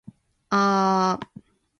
[0.49, 1.41] あー。